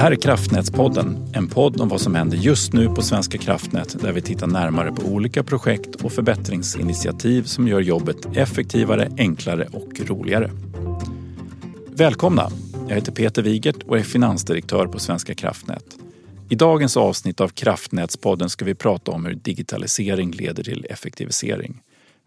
[0.00, 4.12] här är Kraftnätspodden, en podd om vad som händer just nu på Svenska kraftnät där
[4.12, 10.50] vi tittar närmare på olika projekt och förbättringsinitiativ som gör jobbet effektivare, enklare och roligare.
[11.86, 12.50] Välkomna!
[12.88, 15.84] Jag heter Peter Wigert och är finansdirektör på Svenska kraftnät.
[16.48, 21.80] I dagens avsnitt av Kraftnätspodden ska vi prata om hur digitalisering leder till effektivisering.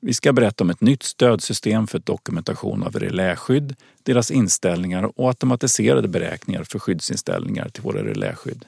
[0.06, 6.08] Vi ska berätta om ett nytt stödsystem för dokumentation av reläskydd, deras inställningar och automatiserade
[6.08, 8.66] beräkningar för skyddsinställningar till våra reläskydd.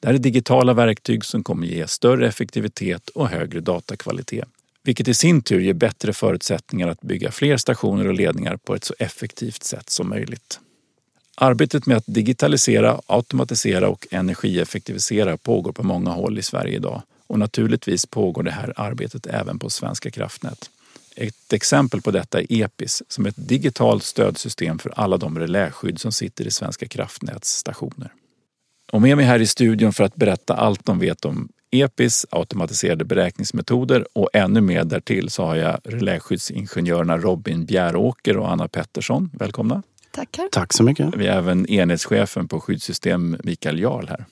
[0.00, 4.48] Det här är digitala verktyg som kommer ge större effektivitet och högre datakvalitet.
[4.82, 8.84] Vilket i sin tur ger bättre förutsättningar att bygga fler stationer och ledningar på ett
[8.84, 10.60] så effektivt sätt som möjligt.
[11.34, 17.38] Arbetet med att digitalisera, automatisera och energieffektivisera pågår på många håll i Sverige idag och
[17.38, 20.70] naturligtvis pågår det här arbetet även på Svenska kraftnät.
[21.16, 26.00] Ett exempel på detta är EPIS som är ett digitalt stödsystem för alla de reläskydd
[26.00, 28.12] som sitter i Svenska kraftnäts stationer.
[28.92, 33.04] Och med mig här i studion för att berätta allt de vet om EPIS, automatiserade
[33.04, 39.30] beräkningsmetoder och ännu mer därtill så har jag reläskyddsingenjörerna Robin Bjäråker och Anna Pettersson.
[39.32, 39.82] Välkomna!
[40.10, 40.48] Tackar!
[40.52, 41.16] Tack så mycket!
[41.16, 44.24] Vi har även enhetschefen på skyddssystem Mikael Jarl här.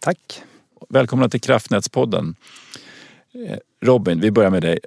[0.00, 0.42] Tack!
[0.88, 2.34] Välkomna till Kraftnätspodden.
[3.48, 4.78] Eh, Robin, vi börjar med dig.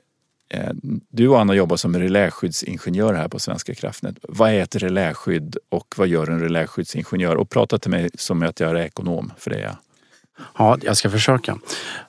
[0.49, 0.69] Eh,
[1.09, 4.15] du och Anna jobbar som reläskyddsingenjör här på Svenska kraftnät.
[4.21, 7.35] Vad är ett reläskydd och vad gör en reläskyddsingenjör?
[7.35, 9.75] Och prata till mig som att jag är ekonom, för det är jag.
[10.57, 11.57] Ja, jag ska försöka.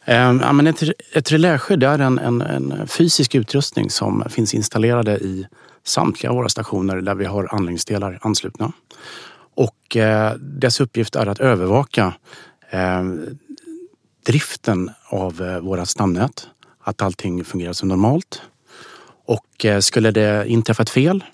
[0.04, 5.18] Ehm, ja, men ett, ett reläskydd är en, en, en, fysisk utrustning som finns installerade
[5.18, 5.46] i
[5.84, 8.72] samtliga våra stationer där vi har anläggningsdelar anslutna.
[9.54, 12.14] Och eh, dess uppgift är att övervaka
[12.70, 13.02] eh,
[14.28, 16.46] driften av eh, våra stamnät.
[16.80, 18.42] Att allting fungerar som normalt.
[19.26, 21.24] Och eh, skulle det inträffa ett fel,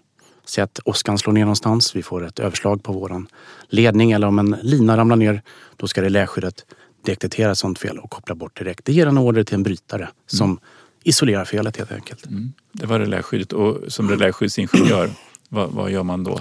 [0.44, 3.28] säg att åskan slår ner någonstans, vi får ett överslag på våran
[3.68, 5.42] ledning eller om en lina ramlar ner,
[5.76, 6.64] då ska reläskyddet
[7.04, 8.84] detektera sånt fel och koppla bort direkt.
[8.84, 10.14] Det ger en order till en brytare mm.
[10.26, 10.58] som
[11.02, 12.26] isolerar felet helt enkelt.
[12.26, 12.52] Mm.
[12.72, 15.10] Det var reläskyddet och som reläskyddsingenjör,
[15.48, 16.40] vad, vad, gör man då?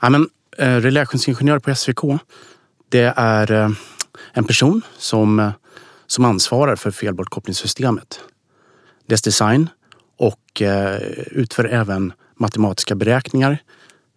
[0.00, 0.28] Ja, men,
[0.58, 2.00] eh, reläskyddsingenjör på SVK,
[2.88, 3.76] det är
[4.32, 5.52] en person som
[6.12, 8.20] som ansvarar för felbortkopplingssystemet,
[9.06, 9.68] dess design
[10.16, 11.00] och eh,
[11.30, 13.58] utför även matematiska beräkningar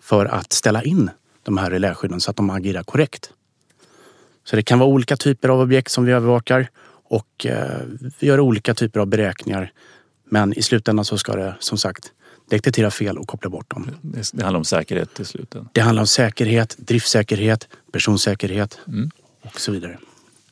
[0.01, 1.09] för att ställa in
[1.43, 3.29] de här reläskydden så att de agerar korrekt.
[4.43, 6.67] Så det kan vara olika typer av objekt som vi övervakar
[7.03, 7.79] och eh,
[8.19, 9.71] vi gör olika typer av beräkningar.
[10.29, 12.11] Men i slutändan så ska det som sagt
[12.49, 13.89] detektera fel och koppla bort dem.
[14.33, 15.55] Det handlar om säkerhet till slut?
[15.71, 19.11] Det handlar om säkerhet, driftsäkerhet, personsäkerhet mm.
[19.41, 19.97] och så vidare.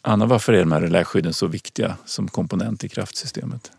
[0.05, 3.71] Anna, varför är de här reläskydden så viktiga som komponent i kraftsystemet?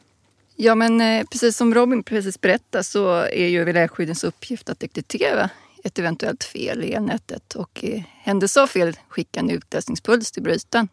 [0.57, 5.51] Ja, men eh, precis som Robin precis berättade så är ju reläskyddens uppgift att detektera
[5.85, 10.89] ett eventuellt fel i elnätet och i händelse av fel skicka en utlösningspuls till brytaren.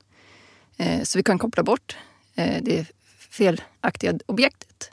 [0.78, 1.98] Eh, så vi kan koppla bort
[2.62, 2.86] det
[3.30, 4.92] felaktiga objektet.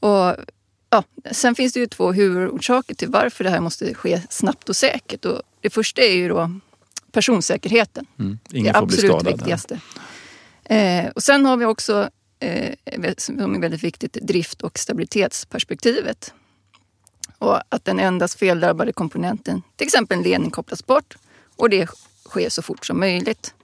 [0.00, 0.36] Och,
[0.90, 4.76] ja, sen finns det ju två huvudorsaker till varför det här måste ske snabbt och
[4.76, 5.24] säkert.
[5.24, 6.60] Och det första är ju då
[7.16, 8.06] personsäkerheten.
[8.18, 8.38] Mm.
[8.52, 9.80] Ingen det absolut viktigaste.
[10.64, 12.10] Eh, och sen har vi också,
[12.40, 12.74] eh,
[13.16, 16.32] som är väldigt viktigt, drift och stabilitetsperspektivet.
[17.38, 21.16] Och att den endast feldrabbade komponenten, till exempel en ledning, kopplas bort
[21.56, 21.88] och det
[22.28, 23.54] sker så fort som möjligt.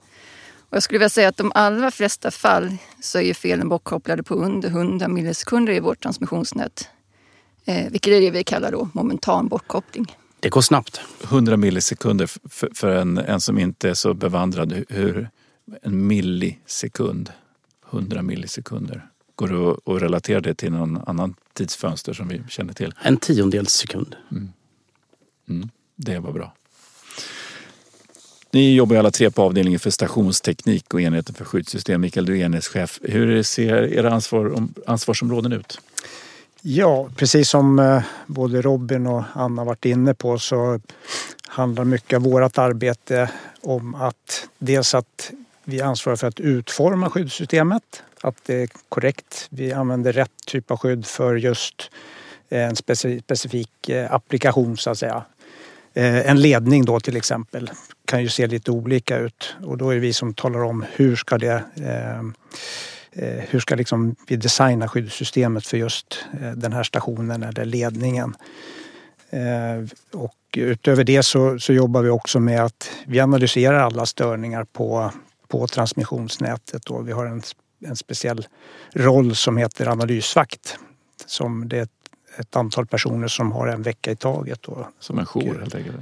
[0.69, 4.35] Och jag skulle vilja säga att de allra flesta fall så är felen bortkopplade på
[4.35, 6.89] under 100 millisekunder i vårt transmissionsnät.
[7.65, 10.15] Eh, vilket är det vi kallar då momentan bortkoppling.
[10.43, 11.01] Det går snabbt.
[11.23, 14.83] 100 millisekunder för, för en, en som inte är så bevandrad.
[14.89, 15.29] Hur,
[15.81, 17.31] en millisekund,
[17.91, 19.05] 100 millisekunder.
[19.35, 22.93] Går det att, relatera det till någon annan tidsfönster som vi känner till?
[23.01, 24.15] En tiondels sekund.
[24.31, 24.49] Mm.
[25.49, 26.53] Mm, det var bra.
[28.51, 32.01] Ni jobbar alla tre på avdelningen för stationsteknik och enheten för skyddssystem.
[32.01, 32.99] Mikael, du är enhetschef.
[33.03, 35.79] Hur ser era ansvar, ansvarsområden ut?
[36.65, 40.79] Ja, precis som eh, både Robin och Anna varit inne på så
[41.47, 43.29] handlar mycket av vårt arbete
[43.61, 45.31] om att dels att
[45.63, 49.47] vi ansvarar för att utforma skyddssystemet, att det är korrekt.
[49.49, 51.91] Vi använder rätt typ av skydd för just
[52.49, 55.23] eh, en specifik eh, applikation så att säga.
[55.95, 57.71] En ledning då till exempel
[58.05, 61.15] kan ju se lite olika ut och då är det vi som talar om hur
[61.15, 62.21] ska det Eh,
[63.49, 68.35] hur ska liksom vi designa skyddssystemet för just eh, den här stationen eller ledningen?
[69.29, 74.63] Eh, och utöver det så, så jobbar vi också med att vi analyserar alla störningar
[74.63, 75.11] på,
[75.47, 77.41] på transmissionsnätet och vi har en,
[77.85, 78.47] en speciell
[78.93, 80.77] roll som heter analysvakt.
[81.25, 81.87] Som det är
[82.37, 84.61] ett antal personer som har en vecka i taget.
[84.61, 84.87] Då.
[84.99, 85.95] Som en jour helt enkelt?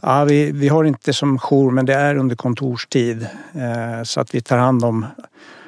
[0.00, 3.26] Ja, vi, vi har inte som jour men det är under kontorstid.
[3.54, 5.06] Eh, så att vi tar hand om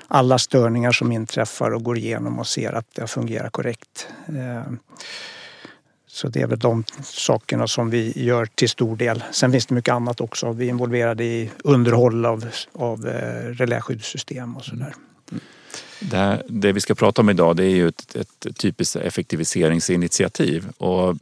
[0.08, 4.08] alla störningar som inträffar och går igenom och ser att det fungerar korrekt.
[4.28, 4.72] Eh,
[6.06, 9.24] så det är väl de sakerna som vi gör till stor del.
[9.30, 10.52] Sen finns det mycket annat också.
[10.52, 14.94] Vi är involverade i underhåll av, av eh, reläskyddssystem och sådär.
[16.00, 20.68] Det, det, vi ska prata om idag det är ju ett, ett typiskt effektiviseringsinitiativ.
[20.76, 21.16] Och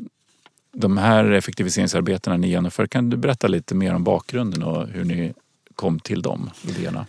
[0.72, 5.34] de här effektiviseringsarbetena ni genomför, kan du berätta lite mer om bakgrunden och hur ni
[5.74, 7.06] kom till de idéerna?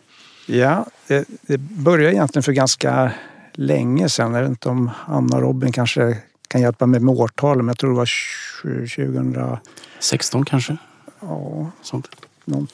[0.50, 3.12] Ja, det, det började egentligen för ganska
[3.54, 4.34] länge sedan.
[4.34, 6.18] Jag vet inte om Anna och Robin kanske
[6.48, 8.10] kan hjälpa mig med årtalen, men jag tror det var
[8.96, 10.78] 2016 kanske?
[11.20, 12.08] Ja, sånt.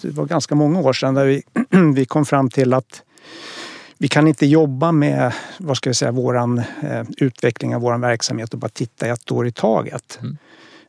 [0.01, 1.43] det var ganska många år sedan där vi,
[1.95, 3.01] vi kom fram till att
[3.97, 8.53] vi kan inte jobba med vad ska vi säga, våran eh, utveckling av vår verksamhet
[8.53, 10.19] och bara titta ett år i taget.
[10.21, 10.37] Mm.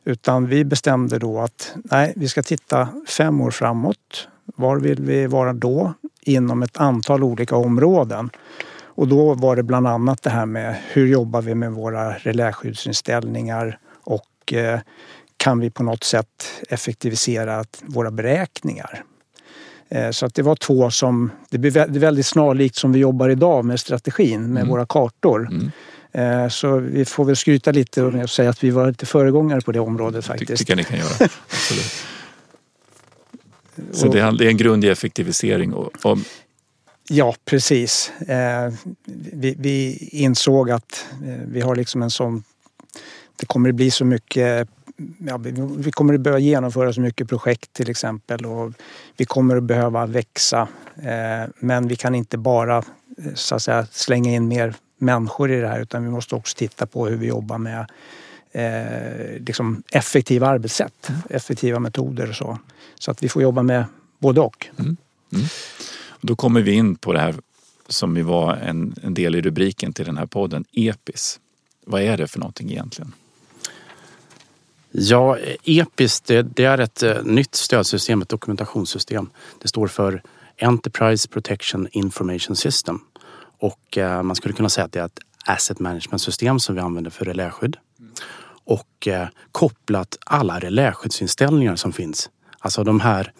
[0.03, 4.27] Utan vi bestämde då att nej, vi ska titta fem år framåt.
[4.45, 5.93] Var vill vi vara då?
[6.27, 8.29] Inom ett antal olika områden.
[8.83, 13.79] Och då var det bland annat det här med hur jobbar vi med våra reläskyddsinställningar
[14.03, 14.79] och eh,
[15.37, 19.03] kan vi på något sätt effektivisera våra beräkningar?
[19.89, 23.65] Eh, så att det var två som, det blir väldigt snarlikt som vi jobbar idag
[23.65, 24.67] med strategin med mm.
[24.69, 25.49] våra kartor.
[25.51, 25.71] Mm.
[26.11, 29.71] Eh, så vi får väl skryta lite och säga att vi var lite föregångare på
[29.71, 30.49] det området faktiskt.
[30.49, 31.29] Det tycker jag ni kan göra.
[31.49, 31.93] Absolut.
[33.91, 35.73] Så det är en grundlig effektivisering.
[35.73, 36.17] Och, och...
[37.09, 38.11] Ja, precis.
[38.27, 38.73] Eh,
[39.33, 41.05] vi, vi, insåg att
[41.47, 42.43] vi har liksom en sån...
[43.35, 44.69] Det kommer att bli så mycket
[45.27, 45.37] ja,
[45.77, 48.73] vi kommer att behöva genomföra så mycket projekt till exempel och
[49.17, 50.67] vi kommer att behöva växa.
[50.95, 55.61] Eh, men vi kan inte bara eh, så att säga, slänga in mer människor i
[55.61, 57.89] det här utan vi måste också titta på hur vi jobbar med
[58.55, 61.21] eh, liksom effektiva arbetssätt, mm.
[61.29, 62.59] effektiva metoder och så.
[62.99, 63.85] Så att vi får jobba med
[64.19, 64.67] både och.
[64.77, 64.97] Mm.
[65.33, 65.45] Mm.
[66.21, 67.35] Då kommer vi in på det här
[67.87, 71.39] som ju var en, en del i rubriken till den här podden, EPIS.
[71.85, 73.13] Vad är det för någonting egentligen?
[74.91, 79.29] Ja, EPIS det, det, är ett uh, nytt stödsystem, ett dokumentationssystem.
[79.61, 80.21] Det står för
[80.57, 82.99] Enterprise Protection Information System.
[83.59, 86.81] Och uh, man skulle kunna säga att det är ett asset management system som vi
[86.81, 87.77] använder för reläskydd.
[88.65, 92.29] Och eh, kopplat alla reläskyddsinställningar som finns.
[92.59, 93.31] Alltså de här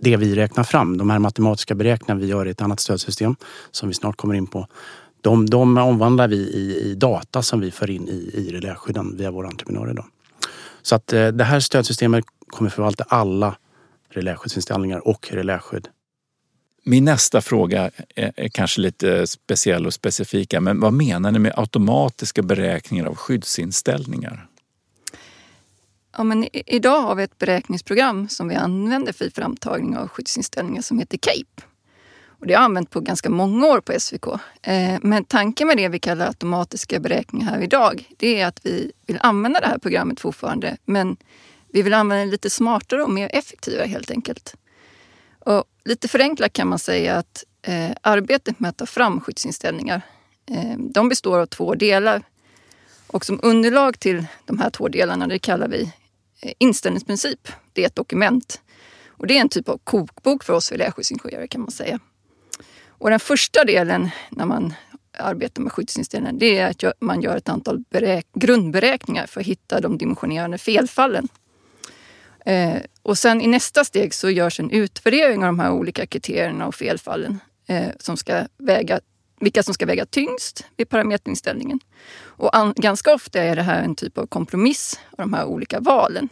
[0.00, 3.36] det vi räknar fram, de här matematiska beräkningarna vi gör i ett annat stödsystem
[3.70, 4.66] som vi snart kommer in på.
[5.20, 9.30] De, de omvandlar vi i, i, data som vi för in i, i reläskydden via
[9.30, 9.94] våra entreprenörer.
[9.94, 10.04] Då.
[10.82, 13.56] Så att eh, det här stödsystemet kommer förvalta alla
[14.10, 15.88] reläskyddsinställningar och reläskydd.
[16.88, 21.52] Min nästa fråga är, är kanske lite speciell och specifika, men vad menar ni med
[21.56, 24.46] automatiska beräkningar av skyddsinställningar?
[26.16, 30.98] Ja, men idag har vi ett beräkningsprogram som vi använder för framtagning av skyddsinställningar som
[30.98, 31.62] heter CAPE.
[32.26, 34.26] Och det har använt på ganska många år på SVK.
[34.62, 38.92] Eh, men tanken med det vi kallar automatiska beräkningar här idag, det är att vi
[39.06, 41.16] vill använda det här programmet fortfarande, men
[41.72, 44.54] vi vill använda det lite smartare och mer effektivare helt enkelt.
[45.38, 50.02] Och lite förenklat kan man säga att eh, arbetet med att ta fram skyddsinställningar,
[50.50, 52.22] eh, de består av två delar.
[53.06, 55.92] Och som underlag till de här två delarna, det kallar vi
[56.40, 57.48] eh, inställningsprincip.
[57.72, 58.60] Det är ett dokument.
[59.06, 61.98] Och det är en typ av kokbok för oss miljöskyddsingenjörer kan man säga.
[62.88, 64.74] Och den första delen när man
[65.18, 67.84] arbetar med skyddsinställningar, det är att man gör ett antal
[68.34, 71.28] grundberäkningar för att hitta de dimensionerande felfallen.
[72.46, 72.76] Eh,
[73.08, 76.74] och sen i nästa steg så görs en utvärdering av de här olika kriterierna och
[76.74, 79.00] felfallen eh, som ska väga,
[79.40, 81.80] vilka som ska väga tyngst vid parameterinställningen.
[82.20, 85.80] Och an, ganska ofta är det här en typ av kompromiss av de här olika
[85.80, 86.28] valen.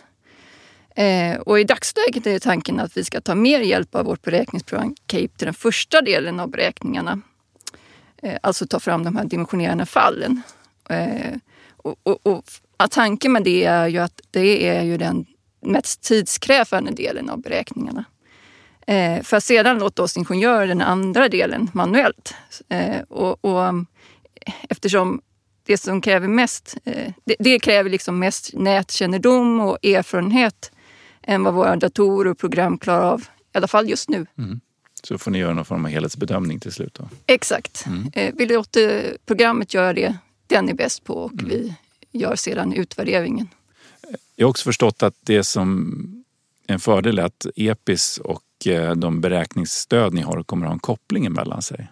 [0.97, 4.95] Eh, och i dagsläget är tanken att vi ska ta mer hjälp av vårt beräkningsprogram
[5.07, 7.21] CAPE till den första delen av beräkningarna.
[8.23, 10.43] Eh, alltså ta fram de här dimensionerande fallen.
[10.91, 11.37] Eh,
[11.77, 12.45] och, och, och
[12.91, 15.27] tanken med det är ju att det är ju den
[15.67, 18.05] mest tidskrävande delen av beräkningarna.
[18.87, 22.35] Eh, för att sedan låta oss ingenjörer den andra delen manuellt.
[22.69, 23.75] Eh, och, och,
[24.69, 25.21] eftersom
[25.67, 30.73] det som kräver mest, eh, det, det, kräver liksom mest nätkännedom och erfarenhet
[31.23, 33.21] än vad våra datorer och program klarar av,
[33.55, 34.27] i alla fall just nu.
[34.39, 34.61] Mm.
[35.03, 36.95] Så får ni göra någon form av helhetsbedömning till slut?
[36.95, 37.09] Då.
[37.27, 37.87] Exakt.
[37.87, 38.11] Mm.
[38.15, 41.49] Eh, vi låter programmet göra det den är bäst på och mm.
[41.49, 41.75] vi
[42.13, 43.49] gör sedan utvärderingen.
[44.37, 46.25] Jag har också förstått att det som
[46.67, 50.79] en fördel är att EPIS och eh, de beräkningsstöd ni har kommer att ha en
[50.79, 51.89] koppling emellan sig.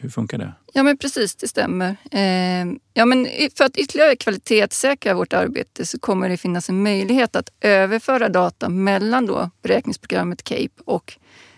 [0.00, 0.52] Hur funkar det?
[0.72, 1.96] Ja men precis, det stämmer.
[2.10, 7.36] Eh, ja, men för att ytterligare kvalitetssäkra vårt arbete så kommer det finnas en möjlighet
[7.36, 11.12] att överföra data mellan då beräkningsprogrammet CAPE och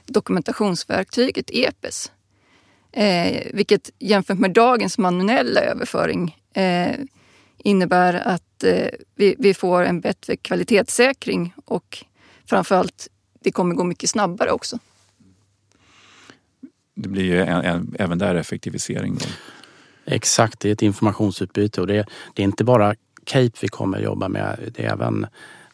[0.07, 2.13] dokumentationsverktyget EPES.
[2.93, 6.95] Eh, vilket jämfört med dagens manuella överföring eh,
[7.59, 12.05] innebär att eh, vi, vi, får en bättre kvalitetssäkring och
[12.47, 13.09] framförallt
[13.41, 14.79] det kommer gå mycket snabbare också.
[16.95, 19.15] Det blir ju en, en, även där effektivisering.
[19.15, 19.27] Då.
[20.05, 24.29] Exakt, det är ett informationsutbyte och det, det är inte bara Cape vi kommer jobba
[24.29, 24.73] med.
[24.75, 25.27] Det är även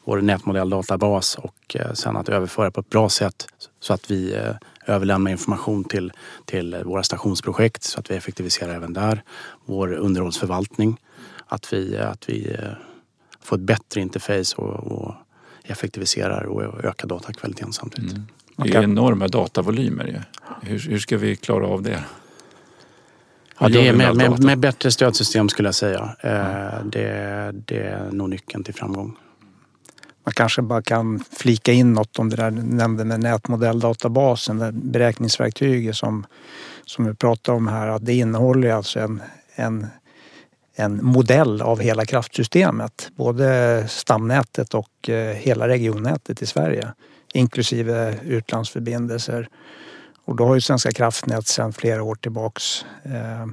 [0.04, 3.46] vår nätmodelldatabas och eh, sen att överföra på ett bra sätt
[3.80, 4.54] så att vi eh,
[4.86, 6.12] överlämnar information till,
[6.44, 9.22] till våra stationsprojekt så att vi effektiviserar även där.
[9.64, 11.00] Vår underhållsförvaltning,
[11.54, 12.68] att vi, att vi eh,
[13.40, 15.14] får ett bättre interface och, och
[15.64, 18.12] effektiviserar och ökar datakvaliteten samtidigt.
[18.12, 18.26] Mm.
[18.56, 20.24] Det är enorma datavolymer.
[20.62, 22.04] Hur, hur ska vi klara av det?
[23.58, 26.16] Ja, det är med, med, med, bättre stödsystem skulle jag säga.
[26.20, 26.90] Mm.
[26.90, 29.16] Det, det är nog nyckeln till framgång.
[30.24, 34.72] Man kanske bara kan flika in något om det där du nämnde med nätmodelldatabasen, det
[34.72, 36.26] beräkningsverktyget som,
[36.84, 37.88] som vi pratar om här.
[37.88, 39.22] Att det innehåller alltså en,
[39.54, 39.86] en,
[40.74, 43.10] en modell av hela kraftsystemet.
[43.16, 46.92] Både stamnätet och eh, hela regionnätet i Sverige.
[47.32, 49.48] Inklusive utlandsförbindelser.
[50.24, 53.46] Och då har ju Svenska kraftnät sedan flera år tillbaks eh,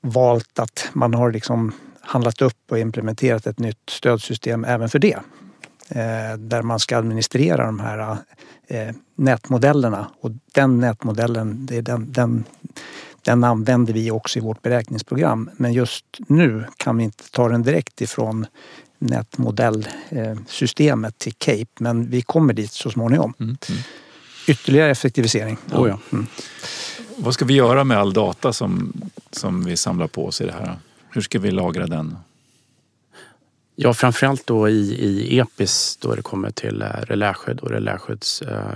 [0.00, 5.18] valt att man har liksom handlat upp och implementerat ett nytt stödsystem även för det.
[5.88, 8.16] Eh, där man ska administrera de här
[8.66, 12.44] eh, nätmodellerna och den nätmodellen, det är den, den,
[13.22, 15.50] den använder vi också i vårt beräkningsprogram.
[15.56, 18.46] Men just nu kan vi inte ta den direkt ifrån
[18.98, 23.34] nätmodellsystemet till CAPE men vi kommer dit så småningom.
[23.40, 23.56] Mm.
[23.68, 23.80] Mm.
[24.46, 25.56] Ytterligare effektivisering.
[25.72, 25.98] Oh ja.
[26.12, 26.26] mm.
[27.16, 28.92] Vad ska vi göra med all data som,
[29.30, 30.78] som vi samlar på oss i det här?
[31.10, 32.16] Hur ska vi lagra den?
[33.82, 38.72] Ja, framförallt då i, i EPIS då det kommer till eh, reläskydd och reläskydds eh,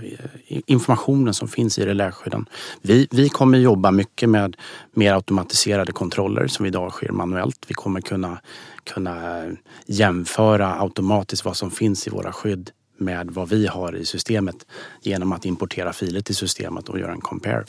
[0.46, 2.46] informationen som finns i reläskydden.
[2.82, 4.56] Vi, vi kommer jobba mycket med
[4.92, 7.64] mer automatiserade kontroller som idag sker manuellt.
[7.66, 8.40] Vi kommer kunna,
[8.84, 9.52] kunna eh,
[9.86, 14.66] jämföra automatiskt vad som finns i våra skydd med vad vi har i systemet
[15.00, 17.64] genom att importera filer till systemet och göra en compare.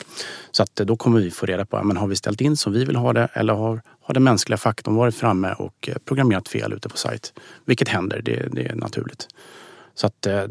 [0.50, 2.72] Så att eh, då kommer vi få reda på, men har vi ställt in som
[2.72, 6.48] vi vill ha det eller har, har den mänskliga faktorn varit framme och eh, programmerat
[6.48, 7.32] fel ute på sajt?
[7.64, 9.28] Vilket händer, det, det är naturligt.
[9.94, 10.44] Så att eh,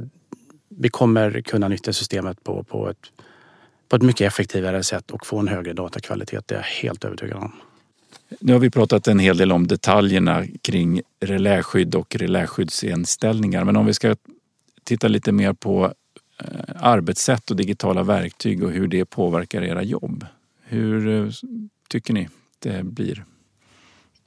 [0.70, 3.12] vi kommer kunna nyttja systemet på, på, ett,
[3.90, 6.48] på ett mycket effektivare sätt och få en högre datakvalitet.
[6.48, 7.52] Det är jag helt övertygad om.
[8.40, 13.64] Nu har vi pratat en hel del om detaljerna kring reläskydd och reläskyddsinställningar.
[13.64, 14.16] Men om vi ska
[14.86, 15.94] titta lite mer på
[16.40, 20.26] eh, arbetssätt och digitala verktyg och hur det påverkar era jobb.
[20.64, 21.32] Hur eh,
[21.90, 23.26] tycker ni det blir?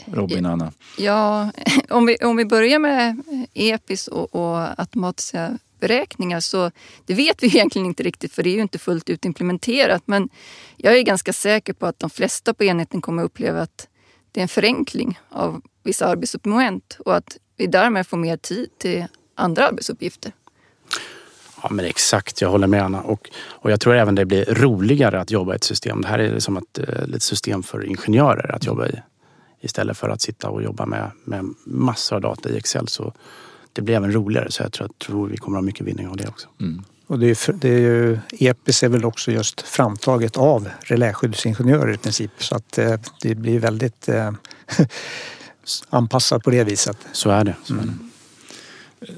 [0.04, 0.72] Robin, Anna?
[0.98, 1.52] Ja,
[1.88, 3.22] om vi, om vi börjar med
[3.54, 6.70] EPIS och, och automatiska beräkningar så
[7.06, 10.02] det vet vi egentligen inte riktigt för det är ju inte fullt ut implementerat.
[10.06, 10.28] Men
[10.76, 13.88] jag är ganska säker på att de flesta på enheten kommer uppleva att
[14.32, 19.06] det är en förenkling av vissa arbetsuppmoment och att vi därmed får mer tid till
[19.34, 20.32] andra arbetsuppgifter.
[21.62, 23.00] Ja men exakt, jag håller med Anna.
[23.00, 26.02] Och, och jag tror även det blir roligare att jobba i ett system.
[26.02, 29.02] Det här är som ett, ett eh, system för ingenjörer att jobba i.
[29.60, 32.88] Istället för att sitta och jobba med, med massor av data i Excel.
[32.88, 33.12] Så
[33.72, 36.16] det blir även roligare så jag tror, jag tror vi kommer ha mycket vinning av
[36.16, 36.48] det också.
[36.60, 36.82] Mm.
[37.06, 41.96] Och det är, det är ju, EPIS är väl också just framtaget av reläskyddsingenjörer i
[41.96, 42.30] princip.
[42.38, 44.30] Så att eh, det blir väldigt eh,
[45.90, 46.98] anpassat på det viset.
[47.12, 47.54] Så är det.
[47.64, 47.82] Så är det.
[47.82, 48.07] Mm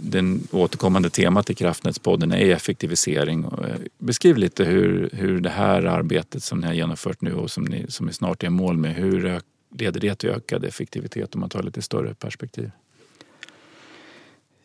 [0.01, 3.45] den återkommande temat i Kraftnätspodden är effektivisering.
[3.45, 7.65] Eh, beskriv lite hur, hur det här arbetet som ni har genomfört nu och som
[7.65, 9.41] ni, som ni snart är i mål med, hur
[9.79, 12.71] leder det till ökad effektivitet om man tar lite större perspektiv?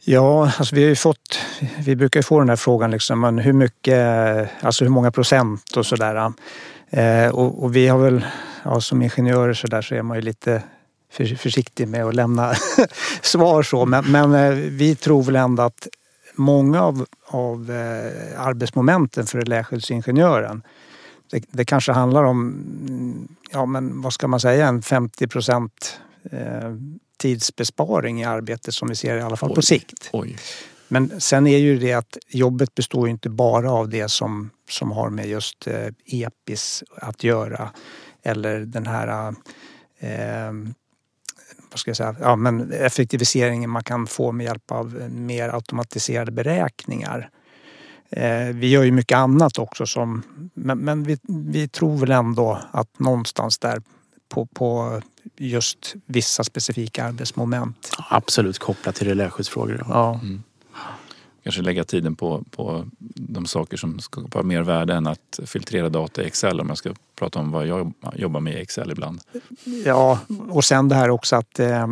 [0.08, 1.40] Ja, alltså vi har ju fått,
[1.86, 5.78] vi brukar ju få den här frågan liksom, men hur mycket, alltså hur många procent
[5.78, 6.34] och sådär.
[6.90, 8.26] Eh, och, och, vi har väl,
[8.64, 10.64] ja, som ingenjörer så där så är man ju lite
[11.16, 12.54] försiktig med att lämna
[13.22, 13.86] svar så.
[13.86, 15.88] Men, men, eh, vi tror väl ändå att
[16.36, 20.64] många av, av eh, arbetsmomenten för lärskyddsingenjören
[21.32, 26.00] det, det, kanske handlar om, ja men vad ska man säga, en 50 procent
[26.32, 26.74] eh,
[27.18, 30.10] tidsbesparing i arbetet som vi ser i alla fall oj, på sikt.
[30.14, 30.38] Oj.
[30.88, 35.10] Men sen är ju det att jobbet består inte bara av det som, som har
[35.10, 37.70] med just eh, EPIS att göra
[38.24, 39.28] eller den här
[40.00, 40.52] eh,
[41.76, 46.32] vad ska jag säga, ja, men effektiviseringen man kan få med hjälp av mer automatiserade
[46.32, 47.30] beräkningar.
[48.10, 52.60] Eh, vi gör ju mycket annat också som, men, men vi, vi tror väl ändå
[52.72, 53.82] att någonstans där
[54.30, 55.02] på, på
[55.38, 57.92] just vissa specifika arbetsmoment.
[58.10, 59.86] Absolut kopplat till reläskyddsfrågor.
[59.90, 60.20] Ja.
[60.24, 60.44] Mm.
[61.46, 62.86] Kanske lägga tiden på, på
[63.16, 66.94] de saker som skapar mer värde än att filtrera data i Excel om jag ska
[67.16, 69.22] prata om vad jag jobbar med i Excel ibland.
[69.86, 71.88] Ja, och sen det här också att eh,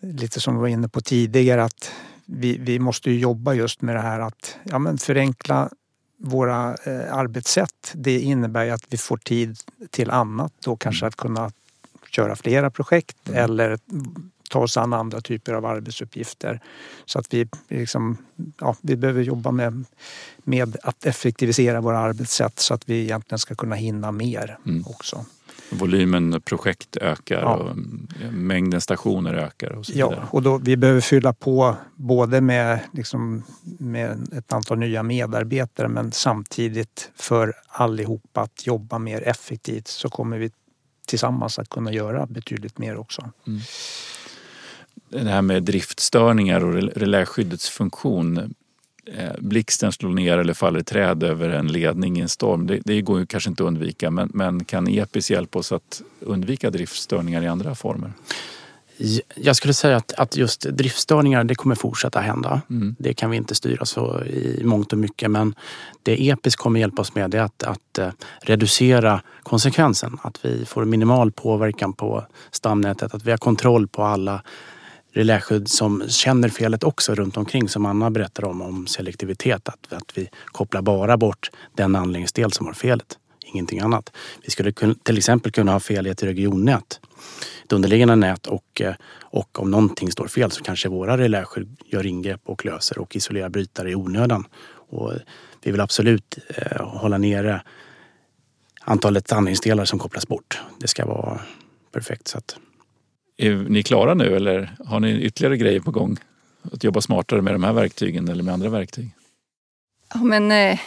[0.00, 1.90] lite som du var inne på tidigare att
[2.26, 5.70] vi, vi måste ju jobba just med det här att ja, men förenkla
[6.18, 7.92] våra eh, arbetssätt.
[7.94, 9.58] Det innebär ju att vi får tid
[9.90, 10.52] till annat.
[10.64, 11.50] Då kanske att kunna
[12.10, 13.44] köra flera projekt Mm.
[13.44, 13.78] eller
[14.50, 16.60] ta oss an andra typer av arbetsuppgifter.
[17.04, 18.16] Så att vi, liksom,
[18.60, 19.84] ja, vi behöver jobba med,
[20.44, 24.84] med att effektivisera våra arbetssätt så att vi egentligen ska kunna hinna mer Mm.
[24.86, 25.24] också.
[25.70, 27.54] Volymen projekt ökar Ja.
[27.54, 27.76] och
[28.32, 33.42] mängden stationer ökar och så Ja, och då, vi behöver fylla på både med, liksom,
[33.78, 40.38] med ett antal nya medarbetare men samtidigt för allihopa att jobba mer effektivt så kommer
[40.38, 40.50] vi
[41.06, 43.30] tillsammans att kunna göra betydligt mer också.
[45.22, 48.54] Det här med driftstörningar och rel- reläskyddets funktion.
[49.16, 52.66] Eh, Blixten slår ner eller faller i träd över en ledning i en storm.
[52.66, 56.02] Det, det går ju kanske inte att undvika men, men kan EPIS hjälpa oss att
[56.20, 58.12] undvika driftstörningar i andra former?
[59.34, 62.62] Jag skulle säga att, att just driftstörningar det kommer fortsätta hända.
[62.70, 62.96] Mm.
[62.98, 65.54] Det kan vi inte styra så i mångt och mycket men
[66.02, 68.10] det EPIS kommer hjälpa oss med är att, att eh,
[68.42, 70.18] reducera konsekvensen.
[70.22, 74.42] Att vi får minimal påverkan på stamnätet, att vi har kontroll på alla
[75.14, 79.68] reläskydd som känner felet också runt omkring som Anna berättar om, om selektivitet.
[79.68, 84.12] Att, att vi kopplar bara bort den anläggningsdel som har felet, ingenting annat.
[84.44, 87.00] Vi skulle till exempel kunna ha fel i ett regionnät,
[87.64, 92.06] ett underliggande nät och, eh, och om någonting står fel så kanske våra reläskydd gör
[92.06, 94.46] ingrepp och löser och isolerar brytare i onödan.
[94.90, 95.18] Och eh,
[95.62, 97.62] vi vill absolut eh, hålla nere
[98.80, 100.60] antalet anläggningsdelar som kopplas bort.
[100.78, 101.40] Det ska vara
[101.92, 102.28] perfekt.
[102.28, 102.56] Så att,
[103.36, 106.16] är ni klara nu eller har ni ytterligare grejer på gång?
[106.72, 109.10] Att jobba smartare med de här verktygen eller med andra verktyg?
[110.14, 110.78] Ja, men eh,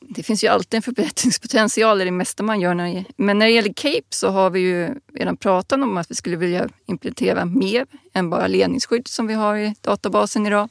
[0.00, 2.74] det finns ju alltid en förbättringspotential i det mesta man gör.
[2.74, 6.14] När, men när det gäller Cape så har vi ju redan pratat om att vi
[6.14, 10.68] skulle vilja implementera mer än bara ledningsskydd som vi har i databasen idag.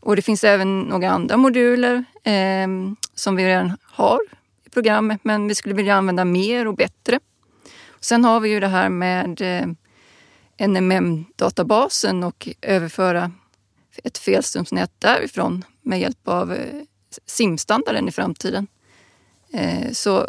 [0.00, 2.68] Och det finns även några andra moduler eh,
[3.14, 4.18] som vi redan har
[4.66, 7.20] i programmet men vi skulle vilja använda mer och bättre.
[8.00, 9.66] Sen har vi ju det här med eh,
[10.66, 13.32] NMM-databasen och överföra
[14.04, 16.82] ett felströmsnät därifrån med hjälp av eh,
[17.26, 18.66] SIM-standarden i framtiden.
[19.52, 20.28] Eh, så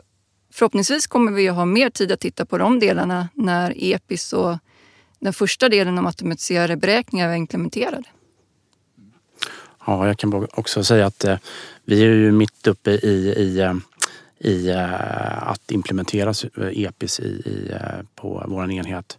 [0.54, 4.58] förhoppningsvis kommer vi att ha mer tid att titta på de delarna när EPIS och
[5.20, 8.04] den första delen om automatiserade beräkningar är implementerade.
[9.86, 11.38] Ja, jag kan också säga att eh,
[11.86, 13.80] vi är ju mitt uppe i, i,
[14.50, 14.72] i
[15.38, 16.34] att implementera
[16.72, 17.72] EPIS i, i,
[18.16, 19.18] på vår enhet.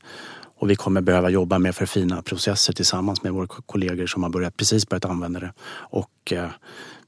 [0.64, 4.57] Och vi kommer behöva jobba med förfina processer tillsammans med våra kollegor som har börjat,
[4.57, 5.53] precis börjat använda det.
[5.70, 6.50] Och eh,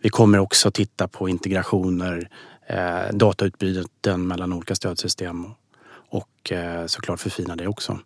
[0.00, 2.28] vi kommer också titta på integrationer,
[2.66, 5.46] eh, datautbyten mellan olika stödsystem
[6.10, 7.98] och eh, såklart förfina det också.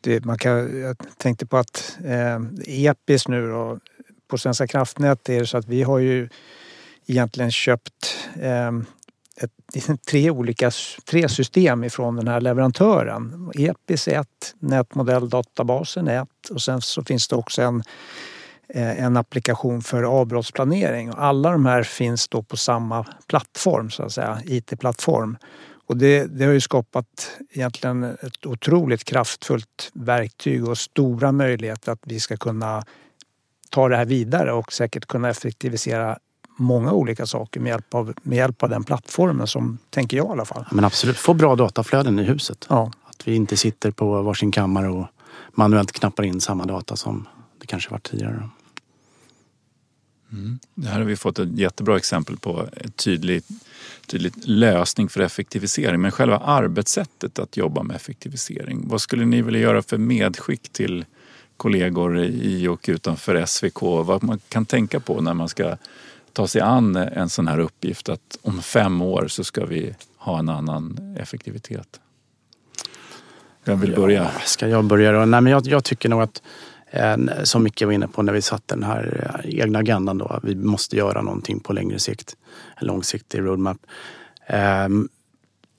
[0.00, 3.78] Det, man kan, jag tänkte på att eh, EPIS nu då,
[4.28, 6.28] på Svenska kraftnät är det så att vi har ju
[7.06, 8.72] egentligen köpt eh,
[10.10, 10.70] tre olika
[11.10, 13.50] tre system ifrån den här leverantören.
[13.54, 17.82] EPIS är ett, nätmodelldatabasen är ett och sen så finns det också en,
[18.68, 21.10] eh, en applikation för avbrottsplanering.
[21.10, 25.36] Och alla de här finns då på samma plattform så att säga, IT-plattform.
[25.86, 32.02] Och det, det har ju skapat egentligen ett otroligt kraftfullt verktyg och stora möjligheter att
[32.02, 32.84] vi ska kunna
[33.70, 36.18] ta det här vidare och säkert kunna effektivisera
[36.58, 40.30] många olika saker med hjälp av, med hjälp av den plattformen som, tänker jag i
[40.30, 40.64] alla fall.
[40.70, 42.66] Men absolut, få bra dataflöden i huset.
[42.68, 45.06] Ja, Att vi inte sitter på varsin kammare och
[45.54, 47.28] manuellt knappar in samma data som
[47.60, 48.48] det kanske var tidigare.
[50.74, 53.42] Det här har vi fått ett jättebra exempel på en tydlig,
[54.06, 56.00] tydlig lösning för effektivisering.
[56.00, 58.88] Men själva arbetssättet att jobba med effektivisering.
[58.88, 61.04] Vad skulle ni vilja göra för medskick till
[61.56, 63.82] kollegor i och utanför SVK?
[63.82, 65.76] Vad man kan tänka på när man ska
[66.32, 70.38] ta sig an en sån här uppgift att om fem år så ska vi ha
[70.38, 72.00] en annan effektivitet.
[73.64, 74.22] Vem vill börja?
[74.22, 75.18] Ja, ska jag börja då?
[75.18, 76.42] Nej, men jag, jag tycker nog att
[76.90, 80.40] eh, som Micke var inne på när vi satte den här eh, egna agendan då.
[80.42, 82.36] Vi måste göra någonting på längre sikt.
[82.76, 83.78] En långsiktig roadmap.
[84.46, 84.88] Eh,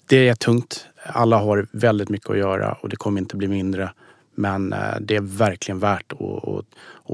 [0.05, 0.85] det är tungt.
[1.05, 3.91] Alla har väldigt mycket att göra och det kommer inte bli mindre.
[4.35, 6.65] Men eh, det är verkligen värt att, att,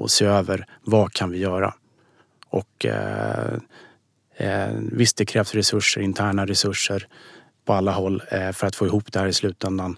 [0.03, 1.73] att se över vad kan vi göra?
[2.55, 3.53] Och eh,
[4.37, 7.07] eh, visst, det krävs resurser, interna resurser
[7.65, 9.97] på alla håll eh, för att få ihop det här i slutändan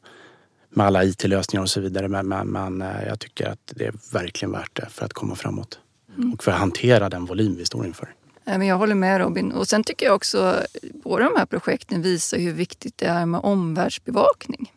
[0.69, 2.07] med alla IT-lösningar och så vidare.
[2.07, 5.35] Men, men, men eh, jag tycker att det är verkligen värt det för att komma
[5.35, 5.79] framåt
[6.17, 6.33] mm.
[6.33, 8.13] och för att hantera den volym vi står inför.
[8.43, 9.51] Jag håller med Robin.
[9.51, 10.63] Och sen tycker jag också
[11.03, 14.73] båda de här projekten visar hur viktigt det är med omvärldsbevakning.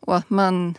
[0.00, 0.74] Och att man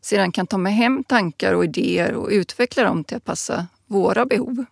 [0.00, 4.26] sedan kan ta med hem tankar och idéer och utveckla dem till att passa våra
[4.26, 4.64] behov.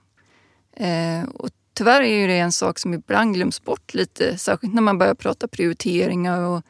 [0.77, 4.99] Eh, och tyvärr är det en sak som ibland glöms bort lite, särskilt när man
[4.99, 6.63] börjar prata prioriteringar och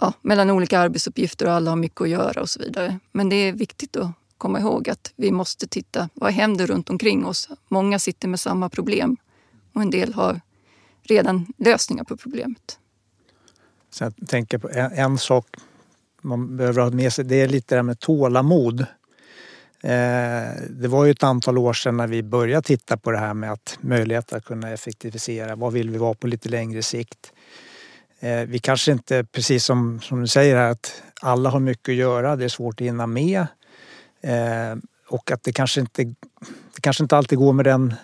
[0.00, 2.98] ja, mellan olika arbetsuppgifter och alla har mycket att göra och så vidare.
[3.12, 7.24] Men det är viktigt att komma ihåg att vi måste titta, vad händer runt omkring
[7.24, 7.48] oss?
[7.68, 9.16] Många sitter med samma problem
[9.72, 10.40] och en del har
[11.02, 12.78] redan lösningar på problemet.
[13.90, 15.46] Så jag tänker på en, en sak
[16.22, 18.86] man behöver ha med sig, det är lite det här med tålamod.
[19.82, 23.34] Eh, det var ju ett antal år sedan när vi började titta på det här
[23.34, 25.56] med att möjlighet att kunna effektivisera.
[25.56, 27.32] Vad vill vi vara på lite längre sikt?
[28.20, 31.96] Eh, vi kanske inte, precis som, som du säger här, att alla har mycket att
[31.96, 32.36] göra.
[32.36, 33.46] Det är svårt att hinna med.
[34.20, 34.76] Eh,
[35.08, 36.04] och att det kanske inte,
[36.74, 37.94] det kanske inte alltid går med den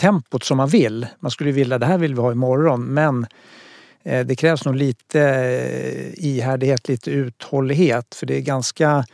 [0.00, 1.06] tempot som man vill.
[1.18, 3.26] Man skulle vilja, det här vill vi ha imorgon, men
[4.02, 5.18] det krävs nog lite
[6.16, 9.04] ihärdighet, lite uthållighet för det är ganska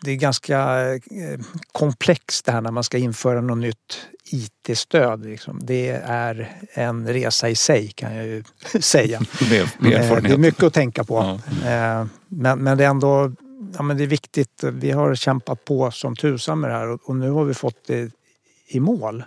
[0.00, 1.40] det är ganska eh,
[1.72, 5.24] komplext det här när man ska införa något nytt IT-stöd.
[5.24, 5.60] Liksom.
[5.62, 8.44] Det är en resa i sig kan jag ju
[8.80, 9.20] säga.
[9.50, 11.40] Med, med eh, det är mycket att tänka på.
[11.64, 11.70] Ja.
[11.70, 13.32] Eh, men, men det är ändå
[13.76, 14.64] ja, men det är viktigt.
[14.64, 18.12] Vi har kämpat på som tusan med det här och nu har vi fått det
[18.66, 19.24] i mål.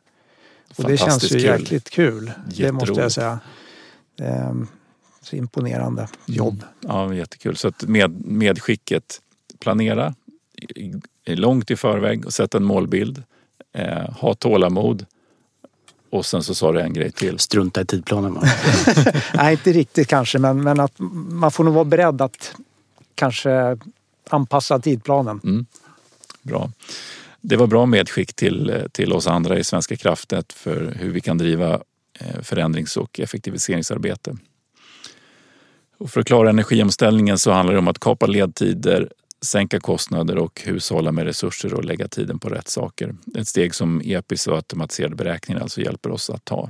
[0.77, 2.31] Och det känns ju jäkligt kul.
[2.57, 3.39] Det måste jag säga.
[5.21, 6.63] Så imponerande jobb.
[6.79, 7.55] Ja, jättekul.
[7.55, 9.21] Så att med, medskicket
[9.59, 10.15] planera,
[11.25, 13.23] långt i förväg och sätta en målbild.
[13.73, 15.05] Eh, ha tålamod.
[16.09, 17.39] Och sen så sa du en grej till.
[17.39, 18.37] Strunta i tidplanen
[19.33, 20.93] Nej, inte riktigt kanske men, men att
[21.29, 22.55] man får nog vara beredd att
[23.15, 23.77] kanske
[24.29, 25.41] anpassa tidplanen.
[25.43, 25.65] Mm.
[26.41, 26.71] Bra.
[27.41, 31.37] Det var bra medskick till, till oss andra i Svenska kraftnät för hur vi kan
[31.37, 31.73] driva
[32.19, 34.37] eh, förändrings och effektiviseringsarbete.
[35.97, 39.09] Och för att klara energiomställningen så handlar det om att kapa ledtider,
[39.43, 43.15] sänka kostnader och hushålla med resurser och lägga tiden på rätt saker.
[43.37, 46.69] Ett steg som EPIS och automatiserade beräkningar alltså hjälper oss att ta.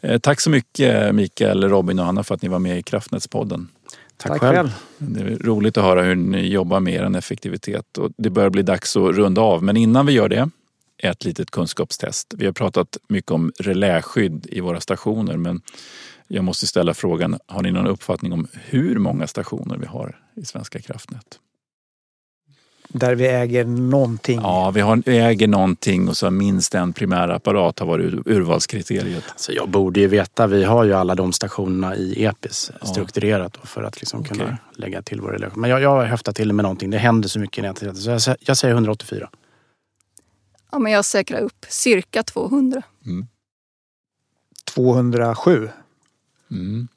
[0.00, 3.68] Eh, tack så mycket Mikael, Robin och Anna för att ni var med i Kraftnätspodden.
[4.16, 4.74] Tack, Tack själv.
[4.98, 8.62] Det är roligt att höra hur ni jobbar med er effektivitet och det börjar bli
[8.62, 9.62] dags att runda av.
[9.62, 10.50] Men innan vi gör det,
[11.02, 12.34] ett litet kunskapstest.
[12.36, 15.60] Vi har pratat mycket om reläskydd i våra stationer men
[16.28, 20.44] jag måste ställa frågan, har ni någon uppfattning om hur många stationer vi har i
[20.44, 21.38] Svenska kraftnät?
[22.88, 24.40] Där vi äger någonting?
[24.42, 29.24] Ja, vi, har, vi äger någonting och så minst en primärapparat har varit urvalskriteriet.
[29.36, 33.82] Så jag borde ju veta, vi har ju alla de stationerna i EPIS strukturerat för
[33.82, 34.38] att liksom okay.
[34.38, 35.60] kunna lägga till våra relation.
[35.60, 37.62] Men jag, jag har häftat till med någonting, det händer så mycket.
[37.62, 39.30] När jag, så jag, jag säger 184.
[40.72, 42.82] Ja, men jag säkrar upp cirka 200.
[43.06, 43.26] Mm.
[44.64, 45.68] 207.
[46.50, 46.88] Mm.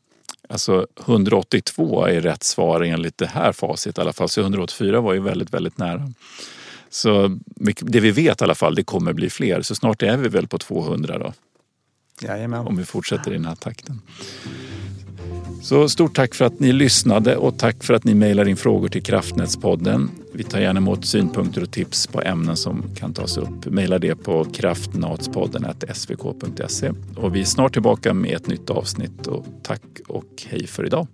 [0.49, 4.29] Alltså 182 är rätt svar enligt det här facit i alla fall.
[4.29, 6.11] Så 184 var ju väldigt, väldigt nära.
[6.89, 7.39] Så
[7.79, 9.61] det vi vet i alla fall, det kommer bli fler.
[9.61, 11.33] Så snart är vi väl på 200 då.
[12.21, 12.67] Jajamän.
[12.67, 14.01] Om vi fortsätter i den här takten.
[15.61, 18.87] Så stort tack för att ni lyssnade och tack för att ni mejlar in frågor
[18.87, 20.09] till Kraftnätspodden.
[20.33, 23.65] Vi tar gärna emot synpunkter och tips på ämnen som kan tas upp.
[23.65, 26.91] Mejla det på kraftnatspodden svk.se.
[27.15, 31.07] Och vi är snart tillbaka med ett nytt avsnitt och tack och hej för idag.